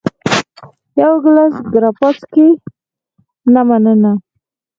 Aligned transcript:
یو 1.01 1.13
ګېلاس 1.23 1.55
ګراپا 1.73 2.09
څښې؟ 2.17 2.47
نه، 3.53 3.61
مننه. 3.67 4.11